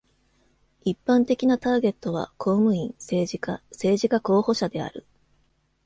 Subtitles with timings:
[0.83, 5.05] 一般的なターゲットは公務員、政治家、政治家候補者である。